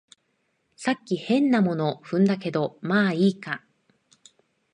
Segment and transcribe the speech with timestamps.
[0.75, 3.63] さっき変なもの踏んだけど、まあいいか